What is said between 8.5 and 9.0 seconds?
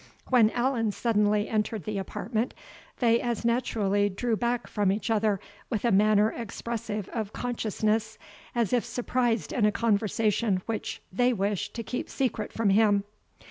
as if